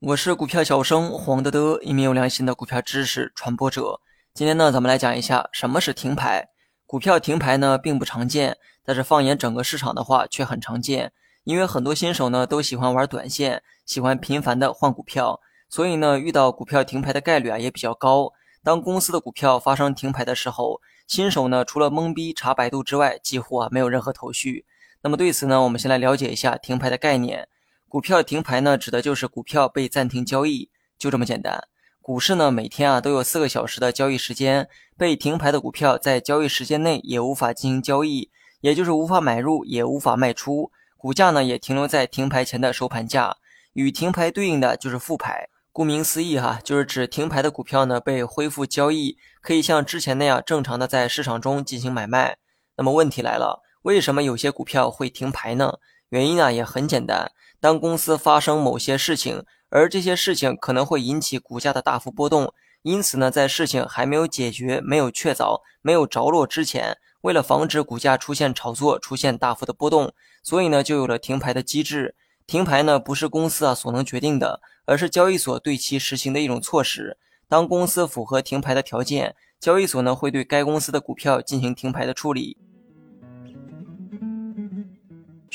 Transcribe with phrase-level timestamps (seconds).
[0.00, 4.00] 我是股票小生黄德德，一名有良心的股票知识传播者。
[4.34, 6.48] 今天呢，咱们来讲一下什么是停牌。
[6.86, 11.12] 股票停牌呢，并不常见，但是放眼整个市场的话，却很常见。
[11.44, 18.32] 因为很多新手呢，都喜欢玩短线，喜欢频繁的换股票，所以呢，遇到股票停牌的概率啊，也比较高。
[18.64, 24.64] 当公司的股票发生停牌的时候，新手呢，除了懵逼查百度之外，几乎啊没有任何头绪。
[25.02, 27.48] 那么对此呢，我们先来了解一下停牌的概念。
[27.88, 31.62] 股票停牌呢，指的就是股票被暂停交易，就这么简单。
[32.02, 38.30] 股市呢，每天啊都有四个小时的交易时间，被停牌的股票在交易时间内也无法进行交易，
[38.60, 43.36] 也就是无法买入，也无法卖出，股价呢也停留在停牌前的收盘价。
[43.74, 52.38] 与停牌对应的就是复牌，顾名思义哈，就是指停牌的股票呢被恢复交易，可以像之前那样正常的在市场中进行买卖。
[52.76, 55.78] 那么问题来了，为什么有些股票会停牌呢？
[56.10, 57.32] 原因呢也很简单。
[57.58, 72.14] 当公司发生某些事情，而这些事情可能会引起股价的大幅波动，因此呢，在事情还没有解决、没有确凿、没有着落之前，为了防止股价出现炒作、出现大幅的波动，所以呢，就有了停牌的机制。
[72.46, 77.16] 停牌呢，不是公司啊所能决定的，而是交易所对其实行的一种措施。
[77.48, 82.58] 当公司符合停牌的条件，交易所呢会对该公司的股票进行停牌的处理。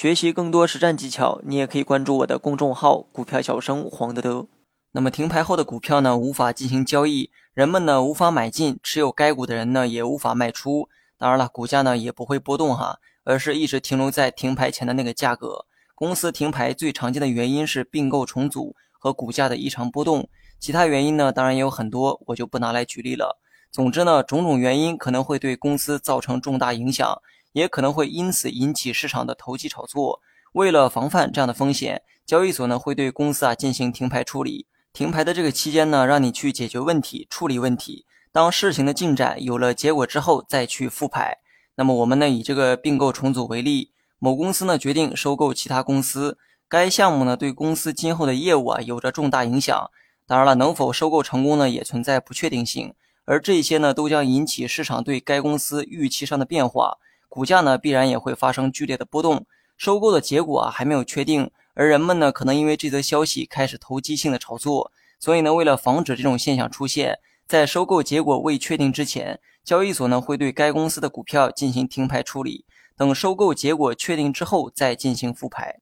[0.03, 4.47] 学习更多实战技巧，你也可以关注我的公众号“股票小生黄德德”。
[4.91, 10.89] 那么停牌后的股票呢，无法进行交易，人们呢无法买进，持有该股的人呢也无法卖出。
[11.17, 15.65] 当然了，股价呢也不会波动哈，而是一直停留在停牌前的那个价格。
[15.95, 20.27] 公司停牌最常见的原因是并购重组和股价的异常波动，
[20.59, 23.39] 其他原因呢当然也有很多，我就不拿来举例了。
[23.71, 27.21] 总之呢，种种原因可能会对公司造成重大影响。
[27.53, 30.19] 也可能会因此引起市场的投机炒作。
[30.51, 34.67] 为了防范这样的风险，交易所呢会对公司啊进行停牌处理。
[34.91, 38.05] 停牌的这个期间呢，让你去解决问题、处理问题。
[38.31, 41.37] 当事情的进展有了结果之后，再去复牌。
[41.75, 46.37] 那么我们呢以这个并购重组为例，某公司呢决定收购其他公司，
[46.69, 49.89] 该项目呢对公司今后的业务啊有着重大影响。
[50.27, 52.93] 当然了，能否收购成功呢也存在不确定性，
[53.25, 56.99] 而这些呢都将引起市场对该公司预期上的变化。
[57.33, 67.17] 股价呢必然也会发生剧烈的波动，收购的结果啊还没有确定，而人们呢可能因为这则消息开始投机性的炒作，所以呢为了防止这种现象出现，
[67.47, 75.79] 在收购结果未确定之前，交易所呢会对该公司的股票进行停牌处理，等收购结果确定之后再进行复牌。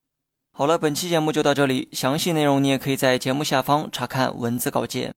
[0.54, 5.14] 好了，本期节目就到这里，详细内容你也可以在节目下方查看文字稿件。